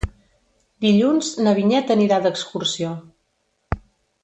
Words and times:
Dilluns 0.85 1.29
na 1.47 1.53
Vinyet 1.59 1.93
anirà 1.97 2.19
d'excursió. 2.25 2.95